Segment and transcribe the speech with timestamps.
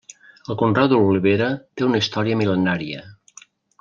[0.53, 1.49] El conreu de l'olivera
[1.81, 3.05] té una història mil·lenària.